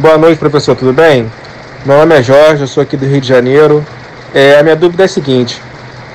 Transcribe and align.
Boa 0.00 0.16
noite, 0.16 0.38
professor, 0.38 0.76
tudo 0.76 0.92
bem? 0.92 1.28
Meu 1.84 1.98
nome 1.98 2.14
é 2.14 2.22
Jorge, 2.22 2.60
eu 2.60 2.68
sou 2.68 2.84
aqui 2.84 2.96
do 2.96 3.04
Rio 3.04 3.20
de 3.20 3.26
Janeiro. 3.26 3.84
É, 4.32 4.56
a 4.56 4.62
minha 4.62 4.76
dúvida 4.76 5.02
é 5.02 5.06
a 5.06 5.08
seguinte: 5.08 5.60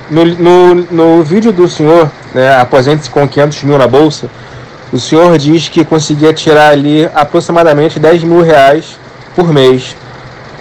no, 0.09 0.24
no, 0.24 0.75
no 0.90 1.21
vídeo 1.21 1.52
do 1.52 1.68
senhor, 1.68 2.10
né, 2.34 2.56
aposente-se 2.62 3.10
com 3.10 3.28
500 3.28 3.64
mil 3.64 3.78
na 3.78 3.86
bolsa, 3.86 4.30
o 4.94 4.98
senhor 4.98 5.38
diz 5.38 5.68
que 5.68 5.84
conseguia 5.84 6.32
tirar 6.32 6.70
ali 6.70 7.10
aproximadamente 7.14 8.00
10 8.00 8.24
mil 8.24 8.42
reais 8.42 8.98
por 9.36 9.52
mês. 9.52 9.97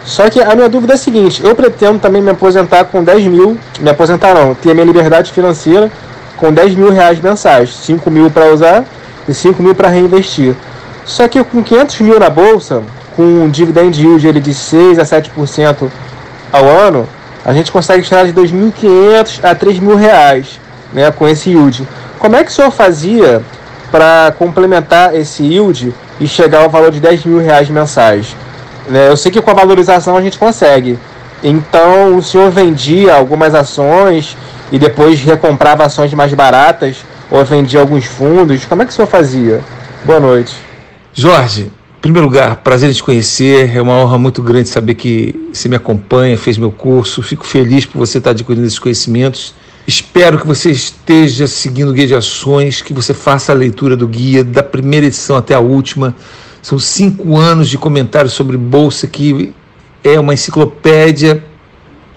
Só 0.05 0.29
que 0.29 0.41
a 0.43 0.57
minha 0.57 0.69
dúvida 0.69 0.95
é 0.95 0.97
a 0.97 0.99
seguinte: 0.99 1.45
eu 1.45 1.55
pretendo 1.55 2.01
também 2.01 2.21
me 2.21 2.31
aposentar 2.31 2.87
com 2.87 3.05
10 3.05 3.27
mil, 3.27 3.57
me 3.79 3.89
aposentar 3.89 4.35
não, 4.35 4.53
ter 4.53 4.73
a 4.73 4.75
minha 4.75 4.87
liberdade 4.87 5.31
financeira 5.31 5.93
com 6.37 6.53
10 6.53 6.75
mil 6.75 6.91
reais 6.91 7.21
mensais, 7.21 7.73
5 7.73 8.11
mil 8.11 8.33
para 8.33 8.53
usar 8.53 8.85
e 9.29 9.33
5 9.33 9.63
mil 9.63 9.77
para 9.77 9.87
reinvestir. 9.87 10.57
Só 11.05 11.29
que 11.29 11.43
com 11.45 11.63
500 11.63 12.01
mil 12.01 12.19
na 12.19 12.29
bolsa, 12.29 12.83
com 13.17 13.23
um 13.23 13.49
dividend 13.49 14.01
yield 14.01 14.41
de 14.41 14.55
6 14.55 14.99
a 14.99 15.03
7% 15.03 15.91
ao 16.53 16.67
ano, 16.67 17.09
a 17.45 17.53
gente 17.53 17.73
consegue 17.73 18.03
tirar 18.03 18.25
de 18.25 18.33
2.500 18.33 19.41
a 19.43 19.55
3.000 19.55 19.97
reais 19.97 20.61
né, 20.93 21.11
com 21.11 21.27
esse 21.27 21.51
yield. 21.51 21.87
Como 22.19 22.37
é 22.37 22.45
que 22.45 22.51
o 22.51 22.55
senhor 22.55 22.71
fazia 22.71 23.43
para 23.91 24.33
complementar 24.39 25.15
esse 25.15 25.43
yield 25.43 25.93
e 26.21 26.29
chegar 26.29 26.63
ao 26.63 26.71
valor 26.71 26.91
de 26.91 27.01
10 27.01 27.25
mil 27.25 27.39
reais 27.39 27.69
mensais? 27.69 28.37
Né, 28.89 29.09
eu 29.09 29.17
sei 29.17 29.33
que 29.33 29.41
com 29.41 29.51
a 29.51 29.55
valorização 29.55 30.17
a 30.17 30.23
gente 30.23 30.39
consegue. 30.39 30.99
Então 31.43 32.17
o 32.17 32.23
senhor 32.23 32.51
vendia 32.51 33.15
algumas 33.15 33.55
ações 33.55 34.37
e 34.71 34.79
depois 34.79 35.21
recomprava 35.21 35.85
ações 35.85 36.15
mais 36.15 36.33
baratas 36.33 36.99
ou 37.31 37.45
vendia 37.45 37.81
alguns 37.81 38.05
fundos. 38.05 38.65
Como 38.65 38.83
é 38.83 38.85
que 38.85 38.93
o 38.93 38.95
senhor 38.95 39.09
fazia? 39.09 39.61
Boa 40.05 40.21
noite. 40.21 40.55
Jorge, 41.13 41.73
primeiro 42.03 42.27
lugar, 42.27 42.57
prazer 42.57 42.91
em 42.91 42.93
te 42.93 43.03
conhecer. 43.03 43.75
É 43.75 43.81
uma 43.81 43.95
honra 43.95 44.19
muito 44.19 44.43
grande 44.43 44.69
saber 44.69 44.95
que 44.97 45.49
você 45.53 45.69
me 45.69 45.77
acompanha, 45.77 46.37
fez 46.37 46.59
meu 46.59 46.73
curso. 46.73 47.23
Fico 47.23 47.47
feliz 47.47 47.87
por 47.87 47.99
você 48.01 48.19
estar 48.19 48.31
adquirindo 48.31 48.67
esses 48.67 48.79
conhecimentos. 48.79 49.55
Espero 49.87 50.39
que 50.39 50.47
você 50.47 50.71
esteja 50.71 51.47
seguindo 51.47 51.91
o 51.91 51.93
guia 51.93 52.07
de 52.07 52.15
ações, 52.15 52.83
que 52.83 52.93
você 52.93 53.15
faça 53.15 53.53
a 53.53 53.55
leitura 53.55 53.97
do 53.97 54.09
guia, 54.09 54.43
da 54.43 54.65
primeira 54.65 55.07
edição 55.07 55.37
até 55.37 55.55
a 55.55 55.61
última. 55.61 56.15
São 56.61 56.79
cinco 56.79 57.37
anos 57.39 57.69
de 57.69 57.79
comentários 57.79 58.33
sobre 58.33 58.57
bolsa, 58.57 59.07
que 59.07 59.55
é 60.03 60.19
uma 60.19 60.35
enciclopédia 60.35 61.45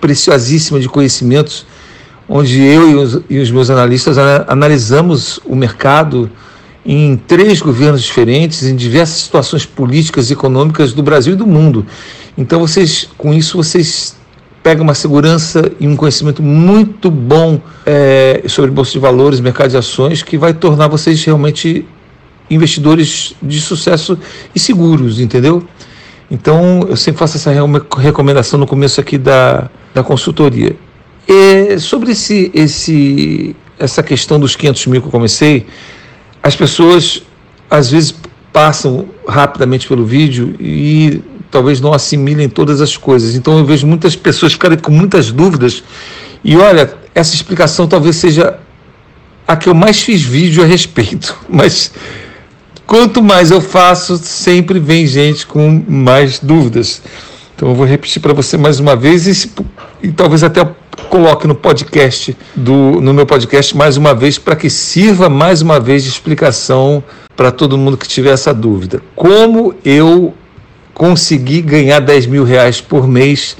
preciosíssima 0.02 0.80
de 0.80 0.90
conhecimentos, 0.90 1.66
onde 2.28 2.59
eu 2.59 2.90
e 2.90 2.96
os, 2.96 3.22
e 3.30 3.40
os 3.40 3.52
meus 3.52 3.70
analistas 3.70 4.18
analisamos 4.48 5.40
o 5.46 5.56
mercado 5.56 6.30
em 6.86 7.17
três 7.17 7.61
governos 7.61 8.03
diferentes, 8.03 8.64
em 8.64 8.75
diversas 8.75 9.22
situações 9.22 9.66
políticas 9.66 10.30
e 10.30 10.33
econômicas 10.33 10.94
do 10.94 11.02
Brasil 11.02 11.33
e 11.33 11.36
do 11.36 11.47
mundo. 11.47 11.86
Então, 12.38 12.59
vocês, 12.59 13.09
com 13.17 13.33
isso, 13.33 13.58
vocês 13.58 14.16
pegam 14.61 14.83
uma 14.83 14.94
segurança 14.94 15.72
e 15.80 15.88
um 15.88 15.95
conhecimento 15.95 16.44
muito 16.44 17.09
bom 17.09 17.59
é, 17.86 18.44
sobre 18.47 18.69
bolsa 18.72 18.91
de 18.91 19.00
valores, 19.00 19.39
mercado 19.39 19.72
de 19.72 19.78
ações, 19.78 20.22
que 20.22 20.38
vai 20.38 20.53
tornar 20.53 20.88
vocês 20.88 21.23
realmente 21.23 21.86
investidores 22.50 23.36
de 23.41 23.59
sucesso 23.59 24.17
e 24.53 24.59
seguros, 24.59 25.19
entendeu? 25.19 25.63
Então, 26.30 26.86
eu 26.89 26.95
sempre 26.95 27.19
faço 27.19 27.38
essa 27.38 27.52
recomendação 27.97 28.59
no 28.59 28.67
começo 28.67 29.00
aqui 29.00 29.17
da, 29.17 29.69
da 29.94 30.03
consultoria. 30.03 30.75
E 31.28 31.80
sobre 31.80 32.11
esse, 32.11 32.52
esse, 32.53 33.56
essa 33.80 34.03
questão 34.03 34.39
dos 34.39 34.56
500 34.56 34.88
mil 34.88 35.02
que 35.02 35.08
eu 35.08 35.11
comecei, 35.11 35.66
as 36.46 36.56
pessoas 36.56 37.24
às 37.72 37.90
vezes 37.90 38.14
passam 38.54 39.10
rapidamente 39.28 39.88
pelo 39.88 40.06
vídeo 40.06 40.56
e 40.60 41.20
talvez 41.50 41.82
não 41.82 41.92
assimilem 41.92 42.48
todas 42.48 42.82
as 42.82 42.96
coisas. 42.96 43.34
Então 43.34 43.58
eu 43.58 43.66
vejo 43.66 43.88
muitas 43.88 44.16
pessoas 44.16 44.54
ficarem 44.54 44.78
com 44.78 44.92
muitas 44.92 45.32
dúvidas. 45.32 45.84
E 46.44 46.56
olha, 46.56 46.94
essa 47.16 47.34
explicação 47.34 47.88
talvez 47.88 48.18
seja 48.18 48.60
a 49.47 49.56
que 49.56 49.68
eu 49.68 49.74
mais 49.74 50.02
fiz 50.02 50.22
vídeo 50.22 50.62
a 50.62 50.68
respeito. 50.68 51.36
Mas 51.50 51.92
quanto 52.86 53.24
mais 53.24 53.50
eu 53.50 53.59
faço, 53.59 54.16
sempre 54.19 54.78
vem 54.78 55.08
gente 55.08 55.48
com 55.48 55.84
mais 55.88 56.38
dúvidas. 56.38 57.02
Então 57.56 57.69
eu 57.69 57.75
vou 57.75 57.88
repetir 57.88 58.22
para 58.22 58.34
você 58.34 58.56
mais 58.56 58.80
uma 58.80 58.96
vez 58.96 59.25
e, 59.25 59.52
e 60.03 60.12
talvez 60.12 60.44
até 60.44 60.64
coloque 61.09 61.47
no 61.47 61.56
podcast 61.56 62.35
do 62.56 63.01
no 63.01 63.13
meu 63.13 63.25
podcast 63.25 63.75
mais 63.75 63.97
uma 63.97 64.13
vez 64.13 64.38
para 64.38 64.56
que 64.56 64.69
sirva 64.69 65.29
mais 65.29 65.61
uma 65.61 65.79
vez 65.79 66.03
de 66.03 66.09
explicação 66.09 67.03
para 67.35 67.51
todo 67.51 67.78
mundo 67.78 67.97
que 67.97 68.07
tiver 68.07 68.31
essa 68.31 68.53
dúvida. 68.53 69.01
Como 69.16 69.75
eu 69.83 70.33
consegui 70.94 71.61
ganhar 71.61 72.00
10 72.00 72.28
mil 72.28 72.44
reais 72.44 72.79
por 72.79 73.07
mês 73.07 73.57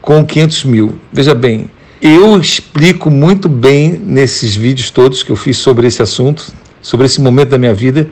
com 0.00 0.24
500 0.24 0.64
mil? 0.64 0.98
Veja 1.12 1.34
bem, 1.34 1.70
eu 2.00 2.38
explico 2.38 3.10
muito 3.10 3.48
bem 3.48 3.92
nesses 3.92 4.54
vídeos 4.54 4.90
todos 4.90 5.22
que 5.22 5.30
eu 5.30 5.36
fiz 5.36 5.56
sobre 5.58 5.86
esse 5.86 6.02
assunto, 6.02 6.52
sobre 6.82 7.06
esse 7.06 7.20
momento 7.20 7.50
da 7.50 7.58
minha 7.58 7.74
vida 7.74 8.10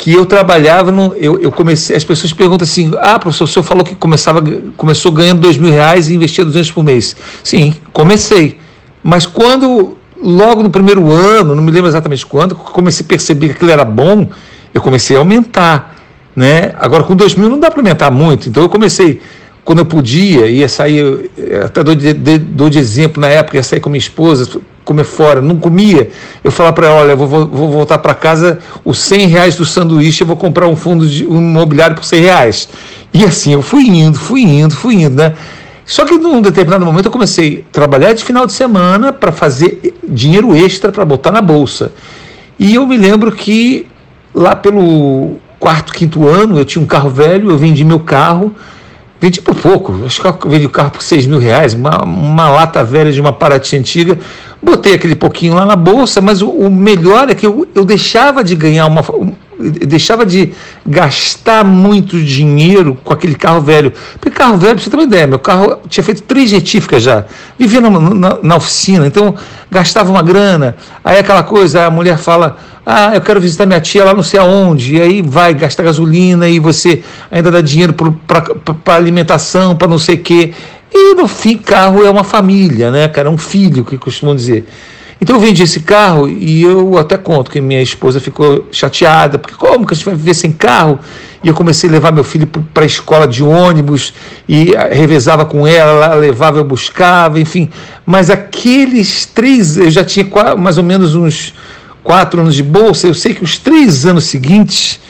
que 0.00 0.14
eu 0.14 0.24
trabalhava, 0.24 0.90
no, 0.90 1.14
eu, 1.14 1.38
eu 1.42 1.52
comecei, 1.52 1.94
as 1.94 2.02
pessoas 2.02 2.32
perguntam 2.32 2.64
assim, 2.64 2.90
ah, 3.00 3.18
professor, 3.18 3.44
o 3.44 3.46
senhor 3.46 3.62
falou 3.62 3.84
que 3.84 3.94
começava, 3.94 4.42
começou 4.74 5.12
ganhando 5.12 5.42
dois 5.42 5.58
mil 5.58 5.70
reais 5.70 6.08
e 6.08 6.14
investia 6.14 6.42
200 6.42 6.72
por 6.72 6.82
mês. 6.82 7.14
Sim, 7.44 7.74
comecei. 7.92 8.58
Mas 9.02 9.26
quando, 9.26 9.98
logo 10.18 10.62
no 10.62 10.70
primeiro 10.70 11.12
ano, 11.12 11.54
não 11.54 11.62
me 11.62 11.70
lembro 11.70 11.86
exatamente 11.86 12.24
quando, 12.24 12.54
comecei 12.54 13.04
a 13.04 13.08
perceber 13.10 13.48
que 13.48 13.52
aquilo 13.56 13.70
era 13.70 13.84
bom, 13.84 14.26
eu 14.72 14.80
comecei 14.80 15.16
a 15.16 15.18
aumentar. 15.18 15.94
Né? 16.34 16.72
Agora, 16.78 17.02
com 17.02 17.14
dois 17.14 17.34
mil 17.34 17.50
não 17.50 17.60
dá 17.60 17.70
para 17.70 17.80
aumentar 17.80 18.10
muito, 18.10 18.48
então 18.48 18.62
eu 18.62 18.70
comecei 18.70 19.20
quando 19.62 19.80
eu 19.80 19.84
podia, 19.84 20.46
ia 20.46 20.66
sair, 20.66 21.30
até 21.62 21.84
dou 21.84 21.94
de, 21.94 22.14
dou 22.38 22.70
de 22.70 22.78
exemplo 22.78 23.20
na 23.20 23.28
época, 23.28 23.58
ia 23.58 23.62
sair 23.62 23.80
com 23.80 23.90
minha 23.90 23.98
esposa, 23.98 24.58
comer 24.90 25.04
fora, 25.04 25.40
não 25.40 25.56
comia. 25.56 26.10
Eu 26.42 26.50
falava 26.50 26.74
para 26.74 26.88
ela, 26.88 26.96
olha, 26.96 27.14
vou, 27.14 27.28
vou 27.28 27.70
voltar 27.70 27.98
para 27.98 28.12
casa, 28.12 28.58
os 28.84 28.98
100 28.98 29.26
reais 29.28 29.54
do 29.54 29.64
sanduíche, 29.64 30.22
eu 30.22 30.26
vou 30.26 30.36
comprar 30.36 30.66
um 30.66 30.74
fundo 30.74 31.06
de 31.06 31.24
um 31.24 31.38
imobiliário 31.38 31.94
por 31.94 32.04
100 32.04 32.20
reais. 32.20 32.68
E 33.14 33.24
assim, 33.24 33.52
eu 33.52 33.62
fui 33.62 33.84
indo, 33.84 34.18
fui 34.18 34.42
indo, 34.42 34.74
fui 34.74 34.94
indo, 34.96 35.14
né? 35.14 35.34
Só 35.86 36.04
que 36.04 36.18
num 36.18 36.40
determinado 36.40 36.84
momento 36.84 37.06
eu 37.06 37.12
comecei 37.12 37.64
a 37.68 37.72
trabalhar 37.72 38.12
de 38.12 38.24
final 38.24 38.46
de 38.46 38.52
semana 38.52 39.12
para 39.12 39.30
fazer 39.30 39.94
dinheiro 40.08 40.56
extra 40.56 40.90
para 40.90 41.04
botar 41.04 41.30
na 41.30 41.40
bolsa. 41.40 41.92
E 42.58 42.74
eu 42.74 42.84
me 42.84 42.96
lembro 42.96 43.30
que 43.30 43.86
lá 44.34 44.56
pelo 44.56 45.36
quarto, 45.58 45.92
quinto 45.92 46.26
ano, 46.26 46.58
eu 46.58 46.64
tinha 46.64 46.82
um 46.82 46.86
carro 46.86 47.10
velho, 47.10 47.50
eu 47.50 47.56
vendi 47.56 47.84
meu 47.84 48.00
carro, 48.00 48.54
Vendi 49.20 49.42
por 49.42 49.54
pouco, 49.54 49.94
acho 50.06 50.22
que 50.22 50.46
eu 50.46 50.50
vendi 50.50 50.64
o 50.64 50.70
carro 50.70 50.92
por 50.92 51.02
6 51.02 51.26
mil 51.26 51.38
reais, 51.38 51.74
uma, 51.74 52.02
uma 52.02 52.48
lata 52.48 52.82
velha 52.82 53.12
de 53.12 53.20
uma 53.20 53.34
Paraty 53.34 53.76
antiga. 53.76 54.18
Botei 54.62 54.94
aquele 54.94 55.14
pouquinho 55.14 55.54
lá 55.54 55.66
na 55.66 55.76
bolsa, 55.76 56.22
mas 56.22 56.40
o, 56.40 56.48
o 56.48 56.70
melhor 56.70 57.28
é 57.28 57.34
que 57.34 57.46
eu, 57.46 57.68
eu 57.74 57.84
deixava 57.84 58.42
de 58.42 58.56
ganhar 58.56 58.86
uma. 58.86 59.04
Deixava 59.86 60.24
de 60.24 60.52
gastar 60.86 61.64
muito 61.64 62.20
dinheiro 62.20 62.98
com 63.04 63.12
aquele 63.12 63.34
carro 63.34 63.60
velho. 63.60 63.92
Porque 64.20 64.30
carro 64.30 64.56
velho, 64.56 64.74
pra 64.74 64.84
você 64.84 64.90
ter 64.90 64.96
uma 64.96 65.04
ideia, 65.04 65.26
meu 65.26 65.38
carro 65.38 65.78
tinha 65.88 66.02
feito 66.02 66.22
três 66.22 66.50
retíficas 66.50 67.02
já. 67.02 67.24
Vivia 67.58 67.80
na, 67.80 67.90
na, 67.90 68.38
na 68.42 68.56
oficina, 68.56 69.06
então 69.06 69.34
gastava 69.70 70.10
uma 70.10 70.22
grana. 70.22 70.76
Aí 71.04 71.18
aquela 71.18 71.42
coisa, 71.42 71.86
a 71.86 71.90
mulher 71.90 72.18
fala 72.18 72.56
ah, 72.84 73.14
eu 73.14 73.20
quero 73.20 73.40
visitar 73.40 73.66
minha 73.66 73.80
tia 73.80 74.04
lá 74.04 74.14
não 74.14 74.22
sei 74.22 74.40
aonde, 74.40 74.96
e 74.96 75.00
aí 75.00 75.22
vai 75.22 75.54
gastar 75.54 75.82
gasolina 75.82 76.48
e 76.48 76.58
você 76.58 77.02
ainda 77.30 77.50
dá 77.50 77.60
dinheiro 77.60 77.94
para 77.94 78.94
alimentação, 78.94 79.76
para 79.76 79.86
não 79.86 79.98
sei 79.98 80.16
o 80.16 80.22
quê. 80.22 80.52
E 80.92 81.14
no 81.14 81.28
fim, 81.28 81.56
carro 81.56 82.04
é 82.04 82.10
uma 82.10 82.24
família, 82.24 82.90
né, 82.90 83.06
cara? 83.06 83.28
É 83.28 83.30
um 83.30 83.38
filho, 83.38 83.84
que 83.84 83.96
costumam 83.96 84.34
dizer. 84.34 84.66
Então 85.20 85.36
eu 85.36 85.40
vendi 85.40 85.62
esse 85.62 85.80
carro 85.80 86.28
e 86.28 86.62
eu 86.62 86.96
até 86.96 87.18
conto 87.18 87.50
que 87.50 87.60
minha 87.60 87.82
esposa 87.82 88.18
ficou 88.18 88.66
chateada, 88.72 89.38
porque 89.38 89.54
como 89.54 89.86
que 89.86 89.92
a 89.92 89.96
gente 89.96 90.06
vai 90.06 90.14
viver 90.14 90.34
sem 90.34 90.50
carro? 90.50 90.98
E 91.44 91.48
eu 91.48 91.54
comecei 91.54 91.88
a 91.88 91.92
levar 91.92 92.12
meu 92.12 92.24
filho 92.24 92.46
para 92.46 92.82
a 92.82 92.86
escola 92.86 93.26
de 93.26 93.42
ônibus 93.42 94.14
e 94.48 94.72
revezava 94.90 95.44
com 95.44 95.66
ela, 95.66 96.06
ela 96.06 96.14
levava, 96.14 96.58
eu 96.58 96.64
buscava, 96.64 97.38
enfim. 97.40 97.70
Mas 98.06 98.30
aqueles 98.30 99.26
três, 99.26 99.76
eu 99.76 99.90
já 99.90 100.04
tinha 100.04 100.26
mais 100.56 100.78
ou 100.78 100.84
menos 100.84 101.14
uns 101.14 101.54
quatro 102.02 102.40
anos 102.40 102.54
de 102.54 102.62
bolsa, 102.62 103.06
eu 103.06 103.14
sei 103.14 103.34
que 103.34 103.44
os 103.44 103.58
três 103.58 104.06
anos 104.06 104.24
seguintes, 104.24 105.00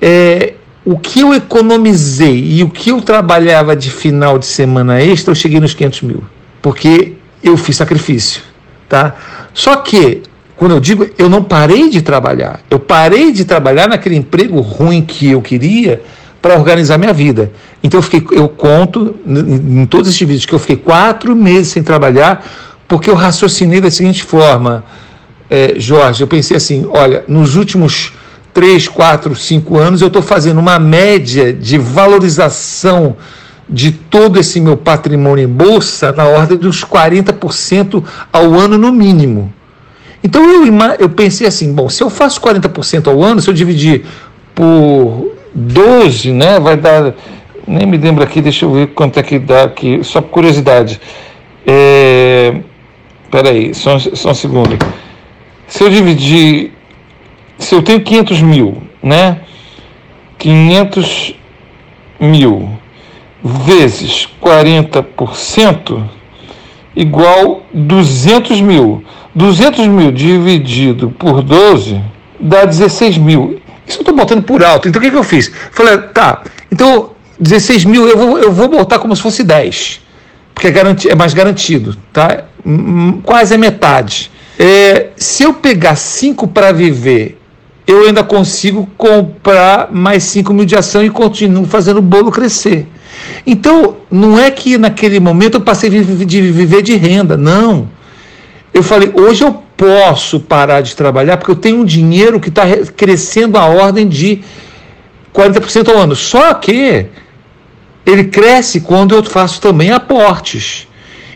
é, 0.00 0.54
o 0.84 0.98
que 0.98 1.20
eu 1.20 1.34
economizei 1.34 2.44
e 2.52 2.62
o 2.62 2.70
que 2.70 2.90
eu 2.90 3.00
trabalhava 3.00 3.76
de 3.76 3.90
final 3.90 4.38
de 4.38 4.46
semana 4.46 5.02
extra, 5.02 5.32
eu 5.32 5.34
cheguei 5.34 5.60
nos 5.60 5.74
500 5.74 6.02
mil, 6.02 6.24
porque 6.62 7.14
eu 7.42 7.56
fiz 7.56 7.76
sacrifício, 7.76 8.42
tá? 8.88 9.14
Só 9.58 9.74
que, 9.74 10.22
quando 10.56 10.70
eu 10.70 10.78
digo, 10.78 11.04
eu 11.18 11.28
não 11.28 11.42
parei 11.42 11.90
de 11.90 12.00
trabalhar, 12.00 12.60
eu 12.70 12.78
parei 12.78 13.32
de 13.32 13.44
trabalhar 13.44 13.88
naquele 13.88 14.14
emprego 14.14 14.60
ruim 14.60 15.02
que 15.02 15.28
eu 15.32 15.42
queria 15.42 16.00
para 16.40 16.54
organizar 16.54 16.96
minha 16.96 17.12
vida. 17.12 17.50
Então 17.82 17.98
eu 17.98 18.02
fiquei, 18.02 18.38
eu 18.38 18.48
conto 18.48 19.16
em 19.26 19.84
todos 19.84 20.06
esses 20.06 20.20
vídeos 20.20 20.46
que 20.46 20.54
eu 20.54 20.60
fiquei 20.60 20.76
quatro 20.76 21.34
meses 21.34 21.72
sem 21.72 21.82
trabalhar, 21.82 22.46
porque 22.86 23.10
eu 23.10 23.16
raciocinei 23.16 23.80
da 23.80 23.90
seguinte 23.90 24.22
forma: 24.22 24.84
é, 25.50 25.74
Jorge, 25.76 26.22
eu 26.22 26.28
pensei 26.28 26.56
assim: 26.56 26.88
olha, 26.92 27.24
nos 27.26 27.56
últimos 27.56 28.12
3, 28.54 28.86
4, 28.86 29.34
5 29.34 29.76
anos, 29.76 30.00
eu 30.00 30.06
estou 30.06 30.22
fazendo 30.22 30.58
uma 30.58 30.78
média 30.78 31.52
de 31.52 31.78
valorização 31.78 33.16
de 33.68 33.92
todo 33.92 34.38
esse 34.38 34.60
meu 34.60 34.76
patrimônio 34.76 35.44
em 35.44 35.48
bolsa 35.48 36.12
na 36.12 36.24
ordem 36.24 36.56
dos 36.56 36.84
40% 36.84 38.02
ao 38.32 38.54
ano 38.54 38.78
no 38.78 38.90
mínimo. 38.90 39.52
Então 40.24 40.42
eu, 40.42 40.64
eu 40.98 41.08
pensei 41.10 41.46
assim, 41.46 41.72
bom, 41.72 41.88
se 41.88 42.02
eu 42.02 42.08
faço 42.08 42.40
40% 42.40 43.08
ao 43.08 43.22
ano, 43.22 43.40
se 43.40 43.48
eu 43.48 43.54
dividir 43.54 44.04
por 44.54 45.32
12, 45.54 46.32
né, 46.32 46.58
vai 46.58 46.76
dar, 46.76 47.14
nem 47.66 47.86
me 47.86 47.96
lembro 47.98 48.24
aqui, 48.24 48.40
deixa 48.40 48.64
eu 48.64 48.72
ver 48.72 48.88
quanto 48.88 49.18
é 49.18 49.22
que 49.22 49.38
dá 49.38 49.64
aqui, 49.64 50.00
só 50.02 50.20
por 50.20 50.30
curiosidade. 50.30 51.00
É, 51.66 52.56
peraí, 53.30 53.74
só, 53.74 53.98
só 53.98 54.30
um 54.30 54.34
segundo. 54.34 54.78
Se 55.66 55.84
eu 55.84 55.90
dividir, 55.90 56.72
se 57.58 57.74
eu 57.74 57.82
tenho 57.82 58.00
500 58.00 58.40
mil, 58.40 58.82
né, 59.02 59.40
500 60.38 61.34
mil 62.18 62.78
vezes 63.42 64.28
40% 64.42 66.02
igual 66.94 67.62
200 67.72 68.60
mil. 68.60 69.04
200 69.34 69.86
mil 69.86 70.10
dividido 70.10 71.10
por 71.10 71.42
12 71.42 72.00
dá 72.40 72.64
16 72.64 73.18
mil. 73.18 73.60
Isso 73.86 73.98
eu 73.98 74.02
estou 74.02 74.14
botando 74.14 74.42
por 74.42 74.64
alto. 74.64 74.88
Então 74.88 75.00
o 75.00 75.02
que, 75.02 75.10
que 75.10 75.16
eu 75.16 75.24
fiz? 75.24 75.50
Falei, 75.70 75.98
tá, 75.98 76.42
então 76.70 77.10
16 77.38 77.84
mil 77.84 78.06
eu 78.06 78.16
vou, 78.16 78.38
eu 78.38 78.52
vou 78.52 78.68
botar 78.68 78.98
como 78.98 79.14
se 79.14 79.22
fosse 79.22 79.44
10, 79.44 80.00
porque 80.52 80.66
é, 80.66 80.70
garanti, 80.70 81.08
é 81.08 81.14
mais 81.14 81.32
garantido, 81.32 81.96
tá? 82.12 82.44
Quase 83.22 83.54
a 83.54 83.58
metade. 83.58 84.30
É, 84.58 85.10
se 85.16 85.44
eu 85.44 85.54
pegar 85.54 85.94
5 85.94 86.48
para 86.48 86.72
viver, 86.72 87.38
eu 87.88 88.04
ainda 88.04 88.22
consigo 88.22 88.86
comprar 88.98 89.90
mais 89.90 90.22
5 90.24 90.52
mil 90.52 90.66
de 90.66 90.76
ação 90.76 91.02
e 91.02 91.08
continuo 91.08 91.64
fazendo 91.64 91.96
o 91.96 92.02
bolo 92.02 92.30
crescer. 92.30 92.86
Então, 93.46 93.96
não 94.10 94.38
é 94.38 94.50
que 94.50 94.76
naquele 94.76 95.18
momento 95.18 95.54
eu 95.54 95.62
passei 95.62 95.88
de 95.88 96.42
viver 96.52 96.82
de 96.82 96.94
renda, 96.96 97.34
não. 97.34 97.88
Eu 98.74 98.82
falei, 98.82 99.10
hoje 99.14 99.42
eu 99.42 99.62
posso 99.74 100.38
parar 100.38 100.82
de 100.82 100.94
trabalhar 100.94 101.38
porque 101.38 101.50
eu 101.50 101.56
tenho 101.56 101.78
um 101.80 101.84
dinheiro 101.84 102.38
que 102.38 102.50
está 102.50 102.64
crescendo 102.94 103.56
a 103.56 103.64
ordem 103.64 104.06
de 104.06 104.42
40% 105.34 105.88
ao 105.88 105.96
ano. 105.96 106.14
Só 106.14 106.52
que 106.52 107.06
ele 108.04 108.24
cresce 108.24 108.82
quando 108.82 109.14
eu 109.14 109.24
faço 109.24 109.62
também 109.62 109.92
aportes. 109.92 110.87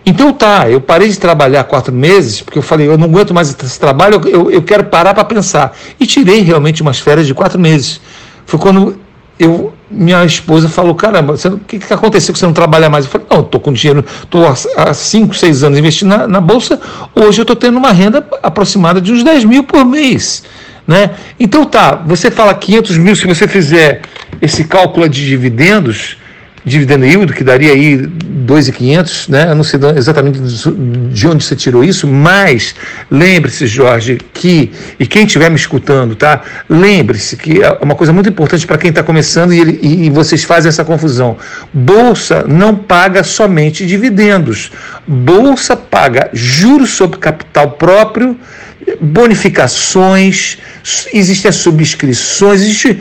Então 0.04 0.32
tá, 0.32 0.68
eu 0.68 0.80
parei 0.80 1.08
de 1.08 1.18
trabalhar 1.18 1.64
quatro 1.64 1.92
meses, 1.94 2.40
porque 2.42 2.58
eu 2.58 2.62
falei, 2.62 2.88
eu 2.88 2.98
não 2.98 3.06
aguento 3.06 3.32
mais 3.32 3.48
esse 3.50 3.78
trabalho, 3.78 4.20
eu, 4.26 4.50
eu 4.50 4.62
quero 4.62 4.84
parar 4.84 5.14
para 5.14 5.24
pensar. 5.24 5.76
E 5.98 6.06
tirei 6.06 6.40
realmente 6.40 6.82
umas 6.82 6.98
férias 6.98 7.26
de 7.26 7.34
quatro 7.34 7.58
meses. 7.58 8.00
Foi 8.44 8.58
quando 8.58 8.98
eu, 9.38 9.72
minha 9.90 10.24
esposa 10.24 10.68
falou, 10.68 10.94
caramba, 10.94 11.34
o 11.34 11.58
que, 11.60 11.78
que 11.78 11.92
aconteceu 11.92 12.32
que 12.32 12.38
você 12.38 12.46
não 12.46 12.52
trabalha 12.52 12.90
mais? 12.90 13.04
Eu 13.04 13.10
falei, 13.10 13.26
não, 13.30 13.40
estou 13.40 13.60
com 13.60 13.72
dinheiro, 13.72 14.04
estou 14.22 14.46
há 14.76 14.94
5, 14.94 15.34
6 15.34 15.64
anos 15.64 15.78
investindo 15.78 16.08
na, 16.08 16.26
na, 16.26 16.40
Bolsa, 16.40 16.80
hoje 17.14 17.40
eu 17.40 17.42
estou 17.42 17.56
tendo 17.56 17.78
uma 17.78 17.92
renda 17.92 18.26
aproximada 18.42 19.00
de 19.00 19.12
uns 19.12 19.22
10 19.22 19.44
mil 19.44 19.64
por 19.64 19.84
mês. 19.84 20.44
Né? 20.86 21.10
Então 21.38 21.64
tá, 21.64 21.94
você 21.94 22.30
fala 22.30 22.54
500 22.54 22.98
mil, 22.98 23.14
se 23.14 23.26
você 23.26 23.46
fizer 23.46 24.02
esse 24.40 24.64
cálculo 24.64 25.08
de 25.08 25.26
dividendos, 25.26 26.16
dividendo 26.64 27.04
yield, 27.04 27.32
que 27.32 27.44
daria 27.44 27.72
aí 27.72 28.08
2,500, 28.42 29.28
né? 29.28 29.50
Eu 29.50 29.54
não 29.54 29.64
sei 29.64 29.80
exatamente 29.96 30.38
de 30.38 31.28
onde 31.28 31.44
você 31.44 31.56
tirou 31.56 31.82
isso, 31.84 32.06
mas 32.06 32.74
lembre-se, 33.10 33.66
Jorge, 33.66 34.18
que, 34.32 34.70
e 34.98 35.06
quem 35.06 35.24
estiver 35.24 35.50
me 35.50 35.56
escutando, 35.56 36.14
tá? 36.14 36.42
Lembre-se 36.68 37.36
que 37.36 37.62
é 37.62 37.70
uma 37.80 37.94
coisa 37.94 38.12
muito 38.12 38.28
importante 38.28 38.66
para 38.66 38.78
quem 38.78 38.90
está 38.90 39.02
começando 39.02 39.52
e, 39.52 39.60
ele, 39.60 39.78
e 39.82 40.10
vocês 40.10 40.44
fazem 40.44 40.68
essa 40.68 40.84
confusão. 40.84 41.36
Bolsa 41.72 42.44
não 42.46 42.74
paga 42.74 43.22
somente 43.22 43.86
dividendos. 43.86 44.70
Bolsa 45.06 45.76
paga 45.76 46.30
juros 46.32 46.90
sobre 46.90 47.18
capital 47.18 47.72
próprio, 47.72 48.36
bonificações, 49.00 50.58
existem 51.12 51.48
as 51.48 51.56
subscrições, 51.56 52.62
existe 52.62 53.00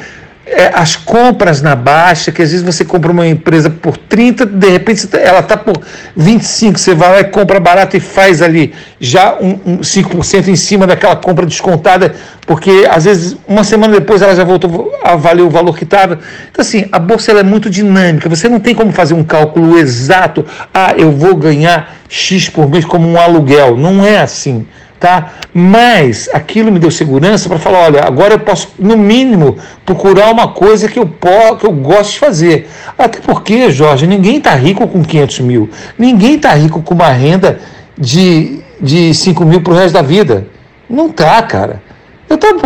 as 0.74 0.95
compras 0.95 1.62
na 1.62 1.75
baixa, 1.75 2.31
que 2.31 2.42
às 2.42 2.51
vezes 2.51 2.65
você 2.65 2.83
compra 2.83 3.12
uma 3.12 3.27
empresa 3.27 3.69
por 3.69 3.98
30, 3.98 4.45
de 4.45 4.69
repente 4.69 5.07
tá, 5.07 5.18
ela 5.18 5.39
está 5.39 5.56
por 5.56 5.81
25, 6.15 6.77
você 6.77 6.94
vai 6.94 7.09
lá 7.09 7.19
e 7.21 7.24
compra 7.25 7.59
barato 7.59 7.95
e 7.95 8.00
faz 8.00 8.42
ali 8.42 8.74
já 9.00 9.36
um, 9.39 9.59
um 9.65 9.77
5% 9.80 10.48
em 10.48 10.56
cima 10.56 10.86
daquela 10.86 11.15
compra 11.15 11.45
descontada, 11.45 12.13
porque 12.45 12.88
às 12.89 13.06
vezes 13.06 13.38
uma 13.48 13.63
semana 13.63 13.94
depois 13.94 14.21
ela 14.21 14.36
já 14.36 14.44
voltou 14.44 14.94
a 15.03 15.15
valer 15.15 15.44
o 15.44 15.50
valor 15.50 15.77
que 15.77 15.83
estava. 15.83 16.19
Então, 16.51 16.62
assim, 16.62 16.86
a 16.92 17.00
bolsa 17.00 17.31
é 17.31 17.44
muito 17.44 17.69
dinâmica, 17.69 18.27
você 18.27 18.50
não 18.50 18.59
tem 18.59 18.75
como 18.75 18.92
fazer 18.92 19.13
um 19.13 19.24
cálculo 19.24 19.77
exato, 19.77 20.45
ah, 20.74 20.94
eu 20.98 21.12
vou 21.12 21.36
ganhar 21.36 21.95
X 22.09 22.50
por 22.50 22.69
mês 22.69 22.83
como 22.83 23.07
um 23.07 23.18
aluguel. 23.18 23.77
Não 23.77 24.06
é 24.06 24.19
assim 24.19 24.68
tá? 25.01 25.33
Mas 25.51 26.30
aquilo 26.31 26.71
me 26.71 26.77
deu 26.77 26.92
segurança 26.92 27.50
para 27.50 27.57
falar, 27.57 27.80
olha, 27.80 28.03
agora 28.03 28.36
eu 28.36 28.39
posso, 28.39 28.69
no 28.77 28.95
mínimo, 28.95 29.57
procurar 29.83 30.30
uma 30.31 30.50
coisa 30.50 30.88
que 30.88 31.00
eu, 31.00 31.07
posso, 31.07 31.57
que 31.57 31.65
eu 31.65 31.71
gosto 31.71 32.12
de 32.12 32.19
fazer. 32.19 32.69
Até 32.95 33.19
porque, 33.19 33.71
Jorge, 33.71 34.06
ninguém 34.06 34.38
está 34.38 34.53
rico 34.53 34.88
com 34.88 35.03
500 35.03 35.39
mil. 35.39 35.69
Ninguém 35.98 36.36
está 36.36 36.53
rico 36.53 36.83
com 36.83 36.94
uma 36.94 37.09
renda 37.09 37.59
de, 37.98 38.59
de 38.80 39.12
5 39.15 39.44
mil 39.44 39.62
para 39.62 39.74
o 39.74 39.75
resto 39.75 39.95
da 39.95 40.03
vida. 40.03 40.45
Não 40.88 41.09
tá, 41.09 41.42
cara. 41.42 41.81
Eu, 42.30 42.38
tava, 42.38 42.59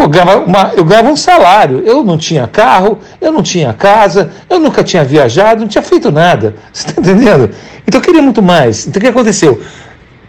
eu 0.76 0.84
ganhava 0.84 1.10
um 1.10 1.16
salário, 1.16 1.82
eu 1.86 2.04
não 2.04 2.20
tinha 2.20 2.46
carro, 2.46 3.00
eu 3.20 3.32
não 3.32 3.42
tinha 3.42 3.74
casa, 3.74 4.30
eu 4.48 4.60
nunca 4.60 4.84
tinha 4.84 5.04
viajado, 5.04 5.62
não 5.62 5.68
tinha 5.68 5.82
feito 5.82 6.12
nada. 6.12 6.54
Você 6.72 6.90
está 6.90 7.02
entendendo? 7.02 7.50
Então 7.88 8.00
eu 8.00 8.04
queria 8.04 8.22
muito 8.22 8.44
mais. 8.44 8.86
Então 8.86 9.00
o 9.00 9.04
que 9.04 9.10
aconteceu? 9.10 9.60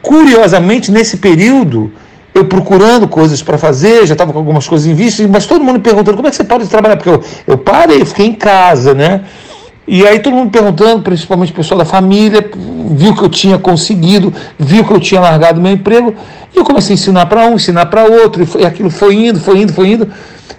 Curiosamente, 0.06 0.92
nesse 0.92 1.16
período, 1.16 1.90
eu 2.32 2.44
procurando 2.44 3.08
coisas 3.08 3.42
para 3.42 3.58
fazer, 3.58 4.06
já 4.06 4.12
estava 4.14 4.32
com 4.32 4.38
algumas 4.38 4.68
coisas 4.68 4.86
em 4.86 4.94
vista, 4.94 5.26
mas 5.26 5.46
todo 5.46 5.64
mundo 5.64 5.80
perguntando 5.80 6.16
como 6.16 6.28
é 6.28 6.30
que 6.30 6.36
você 6.36 6.44
pode 6.44 6.68
trabalhar, 6.68 6.96
porque 6.96 7.08
eu, 7.08 7.20
eu 7.44 7.58
parei, 7.58 8.04
fiquei 8.04 8.24
em 8.24 8.32
casa, 8.32 8.94
né? 8.94 9.22
E 9.84 10.06
aí 10.06 10.20
todo 10.20 10.32
mundo 10.32 10.52
perguntando, 10.52 11.02
principalmente 11.02 11.50
o 11.50 11.56
pessoal 11.56 11.78
da 11.78 11.84
família, 11.84 12.48
viu 12.92 13.16
que 13.16 13.22
eu 13.24 13.28
tinha 13.28 13.58
conseguido, 13.58 14.32
viu 14.56 14.84
que 14.84 14.92
eu 14.92 15.00
tinha 15.00 15.20
largado 15.20 15.60
meu 15.60 15.72
emprego, 15.72 16.14
e 16.54 16.56
eu 16.56 16.64
comecei 16.64 16.92
a 16.92 16.94
ensinar 16.94 17.26
para 17.26 17.44
um, 17.44 17.54
ensinar 17.56 17.86
para 17.86 18.04
outro, 18.04 18.44
e, 18.44 18.46
foi, 18.46 18.62
e 18.62 18.64
aquilo 18.64 18.90
foi 18.90 19.16
indo, 19.16 19.40
foi 19.40 19.58
indo, 19.58 19.72
foi 19.72 19.88
indo. 19.88 20.08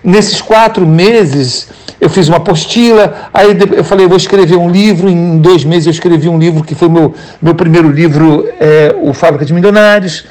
Nesses 0.03 0.41
quatro 0.41 0.85
meses, 0.85 1.69
eu 1.99 2.09
fiz 2.09 2.27
uma 2.27 2.37
apostila, 2.37 3.29
aí 3.33 3.57
eu 3.75 3.83
falei, 3.83 4.05
eu 4.05 4.09
vou 4.09 4.17
escrever 4.17 4.55
um 4.55 4.69
livro, 4.69 5.09
em 5.09 5.39
dois 5.39 5.63
meses 5.63 5.87
eu 5.87 5.91
escrevi 5.91 6.29
um 6.29 6.37
livro 6.37 6.63
que 6.63 6.75
foi 6.75 6.89
meu, 6.89 7.13
meu 7.41 7.55
primeiro 7.55 7.89
livro, 7.89 8.47
é, 8.59 8.95
O 9.01 9.13
Fábrica 9.13 9.43
de 9.43 9.53
Milionários. 9.53 10.25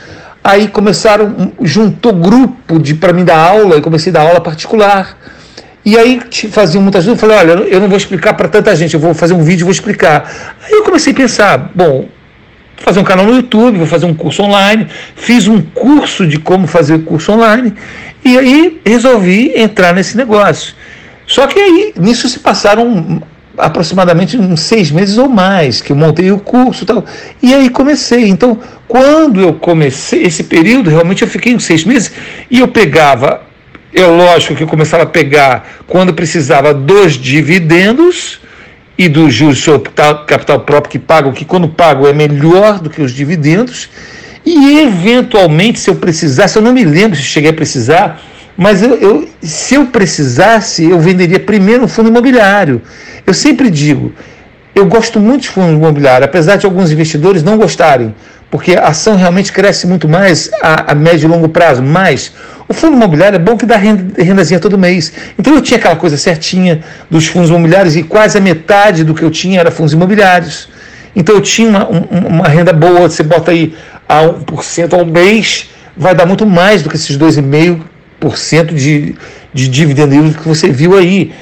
Aí 0.44 0.68
começaram, 0.68 1.52
juntou 1.60 2.12
grupo 2.12 2.78
de 2.78 2.94
para 2.94 3.12
mim 3.12 3.24
dar 3.24 3.36
aula, 3.36 3.74
eu 3.74 3.82
comecei 3.82 4.10
a 4.10 4.14
dar 4.14 4.20
aula 4.20 4.40
particular. 4.40 5.18
E 5.84 5.98
aí 5.98 6.20
faziam 6.50 6.80
muitas 6.80 7.04
dúvidas, 7.04 7.20
falei, 7.20 7.36
olha, 7.36 7.64
eu 7.64 7.80
não 7.80 7.88
vou 7.88 7.96
explicar 7.96 8.34
para 8.34 8.46
tanta 8.46 8.74
gente, 8.76 8.94
eu 8.94 9.00
vou 9.00 9.12
fazer 9.12 9.34
um 9.34 9.42
vídeo 9.42 9.62
e 9.62 9.64
vou 9.64 9.72
explicar. 9.72 10.54
Aí 10.64 10.72
eu 10.72 10.84
comecei 10.84 11.12
a 11.12 11.16
pensar, 11.16 11.70
bom, 11.74 12.06
vou 12.76 12.84
fazer 12.84 13.00
um 13.00 13.04
canal 13.04 13.26
no 13.26 13.34
YouTube, 13.34 13.78
vou 13.78 13.86
fazer 13.88 14.06
um 14.06 14.14
curso 14.14 14.40
online, 14.40 14.86
fiz 15.16 15.48
um 15.48 15.60
curso 15.60 16.28
de 16.28 16.38
como 16.38 16.68
fazer 16.68 17.00
curso 17.00 17.32
online, 17.32 17.74
e 18.24 18.38
aí 18.38 18.80
resolvi 18.86 19.52
entrar 19.56 19.92
nesse 19.92 20.16
negócio. 20.16 20.75
Só 21.26 21.46
que 21.46 21.58
aí, 21.58 21.92
nisso 21.98 22.28
se 22.28 22.38
passaram 22.38 23.22
aproximadamente 23.58 24.36
uns 24.36 24.60
seis 24.60 24.90
meses 24.90 25.18
ou 25.18 25.28
mais, 25.28 25.80
que 25.80 25.90
eu 25.90 25.96
montei 25.96 26.30
o 26.30 26.38
curso 26.38 26.84
e 26.84 26.86
tal. 26.86 27.04
E 27.42 27.54
aí 27.54 27.68
comecei. 27.68 28.28
Então, 28.28 28.58
quando 28.86 29.40
eu 29.40 29.54
comecei 29.54 30.22
esse 30.22 30.44
período, 30.44 30.90
realmente 30.90 31.22
eu 31.22 31.28
fiquei 31.28 31.54
uns 31.54 31.64
seis 31.64 31.84
meses 31.84 32.12
e 32.50 32.60
eu 32.60 32.68
pegava, 32.68 33.42
é 33.92 34.04
lógico 34.04 34.54
que 34.54 34.62
eu 34.62 34.68
começava 34.68 35.04
a 35.04 35.06
pegar 35.06 35.66
quando 35.86 36.12
precisava 36.12 36.74
dos 36.74 37.14
dividendos 37.14 38.40
e 38.98 39.08
do 39.08 39.30
juros 39.30 39.58
sobre 39.58 39.90
capital 39.90 40.60
próprio 40.60 40.90
que 40.90 40.98
pagam, 40.98 41.32
que 41.32 41.44
quando 41.44 41.68
pago 41.68 42.06
é 42.06 42.12
melhor 42.12 42.78
do 42.78 42.88
que 42.88 43.02
os 43.02 43.12
dividendos. 43.12 43.88
E 44.44 44.78
eventualmente, 44.78 45.80
se 45.80 45.90
eu 45.90 45.96
precisasse, 45.96 46.56
eu 46.56 46.62
não 46.62 46.72
me 46.72 46.84
lembro 46.84 47.16
se 47.16 47.22
cheguei 47.22 47.50
a 47.50 47.54
precisar, 47.54 48.22
mas 48.56 48.82
eu, 48.82 48.94
eu, 48.94 49.28
se 49.42 49.74
eu 49.74 49.86
precisasse, 49.86 50.84
eu 50.84 50.98
venderia 50.98 51.38
primeiro 51.38 51.84
um 51.84 51.88
fundo 51.88 52.08
imobiliário. 52.08 52.80
Eu 53.26 53.34
sempre 53.34 53.68
digo, 53.70 54.12
eu 54.74 54.86
gosto 54.86 55.20
muito 55.20 55.42
de 55.42 55.48
fundo 55.50 55.72
imobiliário, 55.72 56.24
apesar 56.24 56.56
de 56.56 56.64
alguns 56.64 56.90
investidores 56.90 57.42
não 57.42 57.58
gostarem, 57.58 58.14
porque 58.50 58.72
a 58.72 58.88
ação 58.88 59.16
realmente 59.16 59.52
cresce 59.52 59.86
muito 59.86 60.08
mais 60.08 60.50
a, 60.62 60.92
a 60.92 60.94
médio 60.94 61.26
e 61.26 61.30
longo 61.30 61.48
prazo. 61.48 61.82
Mas 61.82 62.32
o 62.66 62.72
fundo 62.72 62.96
imobiliário 62.96 63.36
é 63.36 63.38
bom 63.38 63.56
que 63.56 63.66
dá 63.66 63.76
renda, 63.76 64.22
rendazinha 64.22 64.58
todo 64.58 64.78
mês. 64.78 65.12
Então 65.38 65.54
eu 65.54 65.60
tinha 65.60 65.78
aquela 65.78 65.96
coisa 65.96 66.16
certinha 66.16 66.82
dos 67.10 67.26
fundos 67.26 67.50
imobiliários 67.50 67.94
e 67.94 68.02
quase 68.02 68.38
a 68.38 68.40
metade 68.40 69.04
do 69.04 69.14
que 69.14 69.22
eu 69.22 69.30
tinha 69.30 69.60
era 69.60 69.70
fundos 69.70 69.92
imobiliários. 69.92 70.68
Então 71.14 71.34
eu 71.34 71.42
tinha 71.42 71.68
uma, 71.68 71.88
uma 72.28 72.48
renda 72.48 72.72
boa, 72.72 73.08
você 73.08 73.22
bota 73.22 73.50
aí 73.50 73.74
a 74.08 74.22
1% 74.22 74.92
ao 74.92 75.04
mês, 75.04 75.68
vai 75.96 76.14
dar 76.14 76.24
muito 76.24 76.46
mais 76.46 76.82
do 76.82 76.88
que 76.88 76.96
esses 76.96 77.18
2,5% 77.18 77.80
de, 78.74 79.14
de 79.52 79.68
dividendo 79.68 80.34
que 80.38 80.48
você 80.48 80.68
viu 80.68 80.96
aí. 80.96 81.32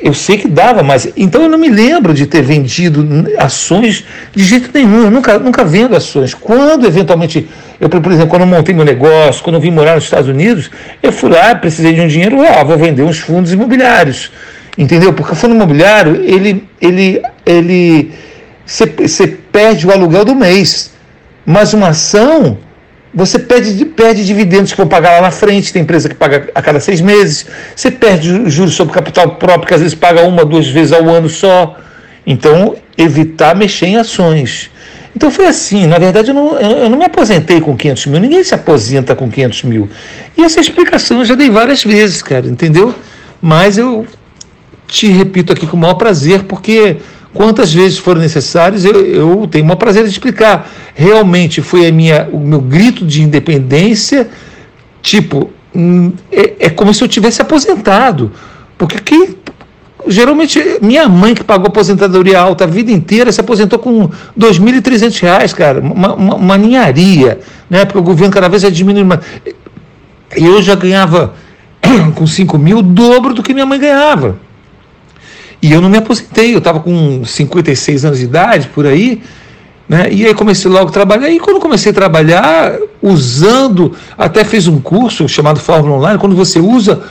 Eu 0.00 0.14
sei 0.14 0.38
que 0.38 0.46
dava, 0.46 0.80
mas 0.82 1.08
então 1.16 1.42
eu 1.42 1.48
não 1.48 1.58
me 1.58 1.68
lembro 1.68 2.14
de 2.14 2.24
ter 2.24 2.40
vendido 2.40 3.04
ações 3.36 4.04
de 4.32 4.44
jeito 4.44 4.70
nenhum. 4.72 5.04
Eu 5.04 5.10
nunca, 5.10 5.38
nunca 5.40 5.64
vendo 5.64 5.96
ações. 5.96 6.34
Quando 6.34 6.86
eventualmente, 6.86 7.48
eu, 7.80 7.88
por 7.88 8.12
exemplo, 8.12 8.28
quando 8.28 8.42
eu 8.42 8.46
montei 8.46 8.72
meu 8.72 8.84
negócio, 8.84 9.42
quando 9.42 9.56
eu 9.56 9.60
vim 9.60 9.72
morar 9.72 9.96
nos 9.96 10.04
Estados 10.04 10.28
Unidos, 10.28 10.70
eu 11.02 11.10
fui 11.10 11.30
lá, 11.30 11.52
precisei 11.54 11.94
de 11.94 12.00
um 12.00 12.06
dinheiro, 12.06 12.40
ah, 12.42 12.62
vou 12.62 12.78
vender 12.78 13.02
uns 13.02 13.18
fundos 13.18 13.52
imobiliários. 13.52 14.30
Entendeu? 14.76 15.12
Porque 15.12 15.32
o 15.32 15.34
fundo 15.34 15.56
imobiliário, 15.56 16.22
ele, 16.24 16.64
ele, 16.80 17.20
ele, 17.44 18.12
você 18.64 19.26
perde 19.50 19.84
o 19.84 19.90
aluguel 19.90 20.24
do 20.24 20.36
mês. 20.36 20.92
Mas 21.44 21.72
uma 21.72 21.88
ação, 21.88 22.58
você 23.14 23.38
perde, 23.38 23.84
perde 23.84 24.24
dividendos 24.24 24.72
que 24.72 24.76
vão 24.76 24.86
pagar 24.86 25.12
lá 25.12 25.22
na 25.22 25.30
frente, 25.30 25.72
tem 25.72 25.82
empresa 25.82 26.08
que 26.08 26.14
paga 26.14 26.48
a 26.54 26.62
cada 26.62 26.78
seis 26.78 27.00
meses. 27.00 27.46
Você 27.74 27.90
perde 27.90 28.50
juros 28.50 28.74
sobre 28.74 28.92
capital 28.92 29.36
próprio, 29.36 29.66
que 29.66 29.74
às 29.74 29.80
vezes 29.80 29.94
paga 29.94 30.22
uma, 30.22 30.44
duas 30.44 30.68
vezes 30.68 30.92
ao 30.92 31.08
ano 31.08 31.28
só. 31.28 31.76
Então, 32.26 32.76
evitar 32.96 33.56
mexer 33.56 33.86
em 33.86 33.96
ações. 33.96 34.70
Então 35.16 35.30
foi 35.30 35.46
assim, 35.46 35.86
na 35.86 35.98
verdade 35.98 36.30
eu 36.30 36.34
não, 36.34 36.58
eu 36.60 36.88
não 36.90 36.98
me 36.98 37.04
aposentei 37.04 37.60
com 37.60 37.76
500 37.76 38.06
mil, 38.06 38.20
ninguém 38.20 38.44
se 38.44 38.54
aposenta 38.54 39.16
com 39.16 39.28
500 39.28 39.62
mil. 39.64 39.88
E 40.36 40.44
essa 40.44 40.60
explicação 40.60 41.18
eu 41.18 41.24
já 41.24 41.34
dei 41.34 41.50
várias 41.50 41.82
vezes, 41.82 42.22
cara, 42.22 42.46
entendeu? 42.46 42.94
Mas 43.40 43.78
eu 43.78 44.06
te 44.86 45.08
repito 45.08 45.52
aqui 45.52 45.66
com 45.66 45.76
o 45.76 45.80
maior 45.80 45.94
prazer, 45.94 46.44
porque 46.44 46.98
quantas 47.32 47.72
vezes 47.72 47.98
foram 47.98 48.20
necessárias, 48.20 48.84
eu, 48.84 49.04
eu 49.04 49.48
tenho 49.50 49.64
o 49.64 49.66
maior 49.66 49.76
prazer 49.78 50.04
de 50.04 50.10
explicar. 50.10 50.70
Realmente 50.94 51.60
foi 51.60 51.86
a 51.86 51.92
minha, 51.92 52.28
o 52.32 52.40
meu 52.40 52.60
grito 52.60 53.04
de 53.04 53.22
independência, 53.22 54.28
tipo, 55.02 55.50
hum, 55.74 56.12
é, 56.32 56.54
é 56.66 56.70
como 56.70 56.92
se 56.92 57.02
eu 57.02 57.08
tivesse 57.08 57.40
aposentado. 57.42 58.32
Porque 58.76 58.98
quem, 58.98 59.36
geralmente 60.06 60.78
minha 60.80 61.08
mãe 61.08 61.34
que 61.34 61.44
pagou 61.44 61.68
aposentadoria 61.68 62.40
alta 62.40 62.64
a 62.64 62.66
vida 62.66 62.90
inteira 62.90 63.30
se 63.32 63.40
aposentou 63.40 63.78
com 63.78 64.06
R$ 64.06 64.10
2.300, 64.38 65.54
cara, 65.54 65.80
uma, 65.80 66.14
uma, 66.14 66.34
uma, 66.36 66.58
ninharia, 66.58 67.40
né? 67.68 67.84
porque 67.84 67.98
o 67.98 68.02
governo 68.02 68.32
cada 68.32 68.48
vez 68.48 68.64
é 68.64 68.70
diminuindo. 68.70 69.18
Eu 70.36 70.62
já 70.62 70.74
ganhava 70.74 71.34
com 72.14 72.26
5 72.26 72.58
mil 72.58 72.78
o 72.78 72.82
dobro 72.82 73.34
do 73.34 73.42
que 73.42 73.52
minha 73.52 73.66
mãe 73.66 73.78
ganhava. 73.78 74.47
E 75.60 75.72
eu 75.72 75.80
não 75.80 75.88
me 75.88 75.98
aposentei, 75.98 76.54
eu 76.54 76.58
estava 76.58 76.80
com 76.80 77.24
56 77.24 78.04
anos 78.04 78.18
de 78.18 78.24
idade, 78.24 78.68
por 78.68 78.86
aí, 78.86 79.20
né? 79.88 80.08
E 80.10 80.24
aí 80.24 80.34
comecei 80.34 80.70
logo 80.70 80.88
a 80.88 80.92
trabalhar. 80.92 81.30
E 81.30 81.40
quando 81.40 81.58
comecei 81.58 81.90
a 81.90 81.94
trabalhar, 81.94 82.76
usando, 83.02 83.92
até 84.16 84.44
fiz 84.44 84.68
um 84.68 84.80
curso 84.80 85.28
chamado 85.28 85.58
Fórmula 85.58 85.96
Online, 85.96 86.18
quando 86.18 86.36
você 86.36 86.60
usa 86.60 87.02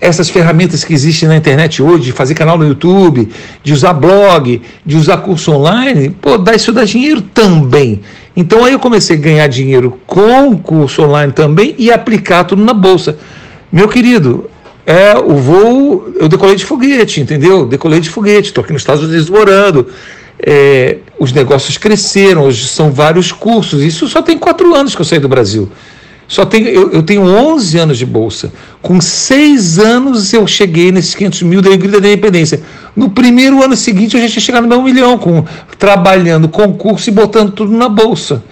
essas 0.00 0.30
ferramentas 0.30 0.82
que 0.82 0.94
existem 0.94 1.28
na 1.28 1.36
internet 1.36 1.82
hoje, 1.82 2.04
de 2.04 2.12
fazer 2.12 2.34
canal 2.34 2.56
no 2.56 2.66
YouTube, 2.66 3.28
de 3.62 3.72
usar 3.72 3.92
blog, 3.92 4.62
de 4.84 4.96
usar 4.96 5.18
curso 5.18 5.52
online, 5.52 6.10
pô, 6.10 6.38
dá 6.38 6.54
isso 6.54 6.72
dá 6.72 6.84
dinheiro 6.84 7.20
também. 7.20 8.00
Então 8.34 8.64
aí 8.64 8.72
eu 8.72 8.78
comecei 8.78 9.16
a 9.16 9.20
ganhar 9.20 9.46
dinheiro 9.46 9.98
com 10.06 10.48
o 10.48 10.58
curso 10.58 11.02
online 11.02 11.32
também 11.32 11.74
e 11.78 11.92
aplicar 11.92 12.44
tudo 12.44 12.64
na 12.64 12.72
bolsa. 12.72 13.18
Meu 13.70 13.88
querido, 13.88 14.49
é 14.90 15.16
o 15.16 15.36
voo, 15.36 16.12
eu 16.16 16.28
decolei 16.28 16.56
de 16.56 16.64
foguete, 16.64 17.20
entendeu? 17.20 17.64
Decolei 17.64 18.00
de 18.00 18.10
foguete, 18.10 18.48
estou 18.48 18.64
aqui 18.64 18.72
nos 18.72 18.82
Estados 18.82 19.04
Unidos 19.04 19.30
morando. 19.30 19.86
É, 20.44 20.98
os 21.16 21.32
negócios 21.32 21.78
cresceram, 21.78 22.42
hoje 22.42 22.66
são 22.66 22.90
vários 22.90 23.30
cursos. 23.30 23.84
Isso 23.84 24.08
só 24.08 24.20
tem 24.20 24.36
quatro 24.36 24.74
anos 24.74 24.96
que 24.96 25.00
eu 25.00 25.04
saí 25.04 25.20
do 25.20 25.28
Brasil. 25.28 25.70
Só 26.26 26.44
tenho, 26.44 26.66
eu, 26.68 26.90
eu 26.90 27.02
tenho 27.04 27.22
11 27.22 27.78
anos 27.78 27.98
de 27.98 28.06
bolsa. 28.06 28.52
Com 28.82 29.00
seis 29.00 29.78
anos 29.78 30.32
eu 30.32 30.44
cheguei 30.46 30.90
nesses 30.90 31.14
500 31.14 31.42
mil 31.42 31.62
da 31.62 31.70
grita 31.76 32.00
da 32.00 32.08
independência. 32.08 32.60
No 32.96 33.10
primeiro 33.10 33.62
ano 33.62 33.76
seguinte 33.76 34.16
eu 34.16 34.22
já 34.22 34.28
tinha 34.28 34.42
chegado 34.42 34.62
no 34.62 34.68
meu 34.68 34.82
milhão, 34.82 35.18
com, 35.18 35.44
trabalhando 35.78 36.48
concurso 36.48 37.08
e 37.10 37.12
botando 37.12 37.52
tudo 37.52 37.70
na 37.70 37.88
bolsa. 37.88 38.42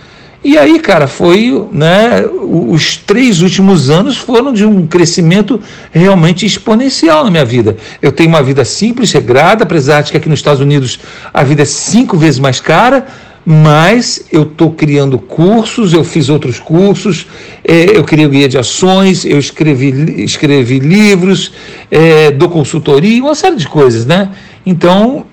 E 0.49 0.57
aí, 0.57 0.81
cara, 0.81 1.07
foi, 1.07 1.63
né, 1.71 2.25
os 2.25 2.97
três 2.97 3.43
últimos 3.43 3.91
anos 3.91 4.17
foram 4.17 4.51
de 4.51 4.65
um 4.65 4.87
crescimento 4.87 5.61
realmente 5.93 6.47
exponencial 6.47 7.23
na 7.23 7.31
minha 7.31 7.45
vida. 7.45 7.77
Eu 8.01 8.11
tenho 8.11 8.31
uma 8.31 8.43
vida 8.43 8.65
simples, 8.65 9.13
regrada, 9.13 9.65
apesar 9.65 10.01
de 10.01 10.11
que 10.11 10.17
aqui 10.17 10.27
nos 10.27 10.39
Estados 10.39 10.63
Unidos 10.63 11.01
a 11.35 11.45
vida 11.45 11.61
é 11.61 11.67
cinco 11.67 12.17
vezes 12.17 12.41
mais 12.41 12.61
cara, 12.63 13.07
mas 13.45 14.25
eu 14.33 14.45
estou 14.45 14.71
criando 14.71 15.19
cursos, 15.19 15.93
eu 15.93 16.03
fiz 16.03 16.31
outros 16.31 16.59
cursos, 16.59 17.27
é, 17.63 17.95
eu 17.95 18.03
criei 18.03 18.27
guia 18.27 18.49
de 18.49 18.57
ações, 18.57 19.27
eu 19.27 19.39
escrevi, 19.39 20.25
escrevi 20.25 20.79
livros, 20.79 21.53
é, 21.91 22.31
dou 22.31 22.49
consultoria, 22.49 23.23
uma 23.23 23.35
série 23.35 23.57
de 23.57 23.69
coisas, 23.69 24.07
né? 24.07 24.31
Então, 24.65 25.27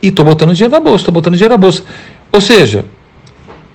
e 0.00 0.06
estou 0.06 0.24
botando 0.24 0.54
dinheiro 0.54 0.72
na 0.72 0.78
bolsa, 0.78 0.98
estou 0.98 1.14
botando 1.14 1.34
dinheiro 1.34 1.54
na 1.54 1.58
bolsa. 1.58 1.82
Ou 2.30 2.40
seja, 2.40 2.84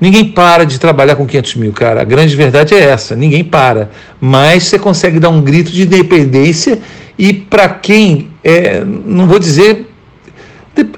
Ninguém 0.02 0.26
para 0.26 0.66
de 0.66 0.80
trabalhar 0.80 1.16
com 1.16 1.28
500 1.28 1.56
mil, 1.56 1.72
cara. 1.72 2.02
A 2.02 2.04
grande 2.04 2.36
verdade 2.36 2.74
é 2.74 2.80
essa: 2.80 3.16
ninguém 3.16 3.44
para. 3.44 3.92
Mas 4.20 4.64
você 4.64 4.80
consegue 4.80 5.20
dar 5.20 5.30
um 5.30 5.40
grito 5.40 5.72
de 5.72 5.84
independência 5.84 6.80
e 7.20 7.32
para 7.32 7.70
quem, 7.70 8.30
é, 8.44 8.84
não 8.84 9.28
vou 9.28 9.38
dizer. 9.38 9.88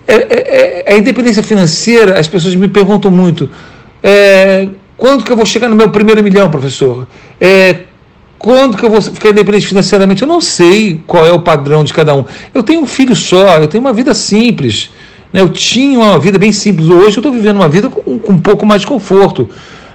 É, 0.08 0.14
é, 0.14 0.84
é, 0.88 0.94
a 0.94 0.98
independência 0.98 1.44
financeira, 1.44 2.18
as 2.18 2.30
pessoas 2.30 2.56
me 2.56 2.70
perguntam 2.70 3.12
muito: 3.12 3.50
é, 4.02 4.70
quando 4.96 5.26
que 5.26 5.32
eu 5.34 5.36
vou 5.36 5.46
chegar 5.46 5.68
no 5.68 5.76
meu 5.76 5.90
primeiro 5.90 6.24
milhão, 6.24 6.50
professor? 6.50 7.06
É, 7.42 7.82
quando 8.40 8.78
que 8.78 8.86
eu 8.86 8.90
vou 8.90 9.02
ficar 9.02 9.32
independente 9.32 9.68
financeiramente? 9.68 10.22
Eu 10.22 10.28
não 10.30 10.40
sei 10.40 11.02
qual 11.06 11.26
é 11.26 11.32
o 11.34 11.42
padrão 11.42 11.84
de 11.84 11.94
cada 11.94 12.16
um. 12.16 12.24
Eu 12.54 12.64
tenho 12.64 12.80
um 12.80 12.88
filho 12.88 13.18
só, 13.18 13.58
eu 13.58 13.68
tenho 13.68 13.84
uma 13.84 13.92
vida 13.92 14.14
simples. 14.14 14.92
Né? 15.34 15.42
Eu 15.42 15.50
tinha 15.50 15.98
uma 15.98 16.20
vida 16.20 16.38
bem 16.38 16.52
simples. 16.52 16.88
Hoje 16.88 17.18
eu 17.18 17.22
estou 17.22 17.32
vivendo 17.32 17.56
uma 17.56 17.68
vida 17.68 17.90
com, 17.90 18.20
com, 18.20 18.34
um 18.34 18.40
pouco 18.40 18.66
mais 18.66 18.82
de 18.82 18.88
conforto. 18.88 19.50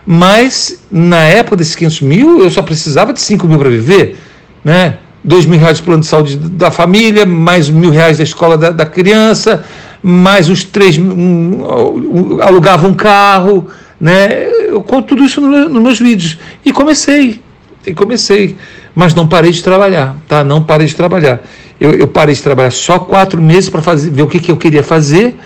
Mas 0.04 0.83
na 0.90 1.23
época 1.23 1.57
desses 1.57 1.76
500 1.76 2.00
mil, 2.00 2.42
eu 2.42 2.50
só 2.50 2.62
precisava 2.62 3.12
de 3.12 3.21
5 3.21 3.47
mil 3.47 3.59
para 3.59 3.71
viver. 3.71 4.18
Né? 4.64 4.99
2 5.23 5.47
mil 5.47 5.61
reais 5.61 5.78
de 5.78 5.83
plano 5.85 6.00
de 6.00 6.07
saúde 6.07 6.37
da 6.37 6.71
família, 6.71 7.25
mais 7.25 7.68
mil 7.68 7.90
reais 7.90 8.18
da 8.18 8.25
escola 8.25 8.57
da, 8.57 8.71
da 8.71 8.87
criança, 8.87 9.64
mais 10.02 10.49
uns 10.49 10.64
3 10.64 10.99
um, 10.99 12.40
alugava 12.40 12.87
um 12.87 12.95
carro. 12.95 13.68
Né? 14.00 14.49
Eu 14.68 14.83
conto 14.83 15.09
tudo 15.09 15.25
isso 15.25 15.40
nos 15.40 15.71
no 15.71 15.80
meus 15.80 15.99
vídeos. 15.99 16.38
E 16.64 16.73
comecei. 16.73 17.40
E 17.87 17.95
comecei. 17.95 18.57
Mas 18.95 19.14
não 19.14 19.28
parei 19.28 19.52
de 19.52 19.62
trabalhar. 19.62 20.16
Tá? 20.26 20.42
Não 20.42 20.62
parei 20.62 20.87
de 20.87 20.97
trabalhar. 20.97 21.40
Eu, 21.80 21.92
eu 21.92 22.08
parei 22.08 22.35
de 22.35 22.42
trabalhar 22.42 22.70
só 22.70 22.99
quatro 22.99 23.40
meses 23.40 23.70
para 23.70 23.80
ver 23.94 24.23
o 24.23 24.26
que, 24.26 24.40
que 24.40 24.50
eu 24.50 24.56
queria 24.56 24.82
fazer. 24.82 25.37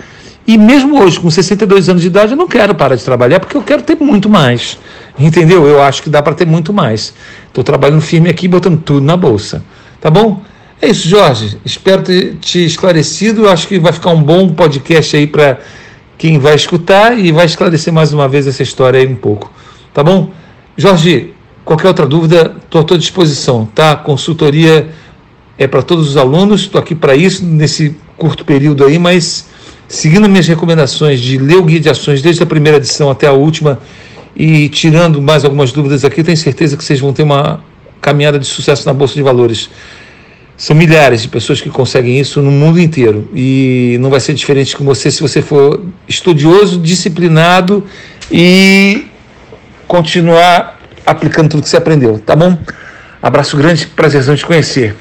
E 0.47 0.59
mesmo 0.59 1.01
hoje, 1.01 1.21
com 1.21 1.31
62 1.31 1.89
anos 1.89 2.03
de 2.03 2.09
idade, 2.09 2.33
eu 2.33 2.37
não 2.37 2.49
quero 2.49 2.75
parar 2.75 2.97
de 2.97 3.05
trabalhar 3.05 3.39
porque 3.39 3.57
eu 3.57 3.63
quero 3.63 3.83
ter 3.83 3.97
muito 3.97 4.29
mais. 4.29 4.79
Entendeu? 5.19 5.67
Eu 5.67 5.83
acho 5.83 6.03
que 6.03 6.11
dá 6.11 6.23
para 6.23 6.35
ter 6.35 6.47
muito 6.47 6.73
mais. 6.73 7.15
Estou 7.47 7.63
trabalhando 7.63 8.01
firme 8.01 8.29
aqui, 8.29 8.49
botando 8.49 8.81
tudo 8.81 9.05
na 9.05 9.17
bolsa. 9.17 9.63
Tá 10.01 10.11
bom? 10.11 10.43
É 10.81 10.89
isso, 10.89 11.09
Jorge. 11.09 11.59
Espero 11.65 12.03
ter 12.03 12.35
te 12.41 12.65
esclarecido. 12.65 13.49
Acho 13.49 13.69
que 13.69 13.79
vai 13.79 13.93
ficar 13.93 14.11
um 14.11 14.23
bom 14.23 14.49
podcast 14.49 15.17
aí 15.17 15.29
para 15.29 15.61
quem 16.19 16.39
vai 16.39 16.57
escutar 16.57 17.17
e 17.17 17.31
vai 17.31 17.47
esclarecer 17.47 17.93
mais 17.93 18.13
uma 18.13 18.27
vez 18.27 18.47
essa 18.47 18.63
história 18.63 18.99
aí 18.99 19.07
um 19.07 19.15
pouco. 19.15 19.53
Tá 19.95 20.03
bom? 20.03 20.33
Jorge, 20.77 21.35
qualquer 21.65 21.89
outra 21.89 22.07
dúvida, 22.07 22.57
estou 22.65 22.81
à 22.81 22.85
tua 22.85 22.99
disposição, 22.99 23.69
tá? 23.73 23.95
Consultoria 23.95 24.89
é 25.63 25.69
para 25.69 25.83
todos 25.83 26.09
os 26.09 26.17
alunos, 26.17 26.63
estou 26.63 26.81
aqui 26.81 26.95
para 26.95 27.15
isso 27.15 27.45
nesse 27.45 27.97
curto 28.17 28.45
período 28.45 28.85
aí, 28.85 28.99
mas 28.99 29.47
seguindo 29.89 30.29
minhas 30.29 30.47
recomendações 30.47 31.21
de 31.21 31.39
ler 31.39 31.57
o 31.57 31.63
guia 31.63 31.81
de 31.81 31.89
ações 31.89 32.23
desde 32.23 32.43
a 32.43 32.47
primeira 32.47 32.79
edição 32.79 33.11
até 33.11 33.27
a 33.27 33.33
última 33.33 33.79
e 34.35 34.69
tirando 34.69 35.21
mais 35.21 35.45
algumas 35.45 35.73
dúvidas 35.73 36.05
aqui, 36.05 36.23
tenho 36.23 36.37
certeza 36.37 36.77
que 36.77 36.85
vocês 36.85 37.01
vão 37.01 37.13
ter 37.13 37.23
uma 37.23 37.63
caminhada 38.01 38.39
de 38.39 38.47
sucesso 38.47 38.87
na 38.87 38.93
Bolsa 38.93 39.15
de 39.15 39.23
Valores. 39.23 39.71
São 40.57 40.77
milhares 40.77 41.23
de 41.23 41.29
pessoas 41.29 41.61
que 41.61 41.71
conseguem 41.71 42.19
isso 42.19 42.41
no 42.41 42.51
mundo 42.51 42.81
inteiro 42.81 43.29
e 43.35 43.97
não 44.01 44.11
vai 44.11 44.21
ser 44.21 44.35
diferente 44.35 44.77
com 44.77 44.85
você 44.85 45.11
se 45.11 45.21
você 45.21 45.43
for 45.43 45.85
estudioso, 46.09 46.79
disciplinado 46.79 47.85
e 48.31 49.07
continuar 49.87 50.81
aplicando 51.05 51.51
tudo 51.51 51.63
que 51.63 51.69
você 51.69 51.77
aprendeu, 51.77 52.19
tá 52.19 52.37
bom? 52.37 52.57
Abraço 53.21 53.57
grande, 53.57 53.87
prazerzão 53.87 54.35
te 54.37 54.47
conhecer. 54.47 54.95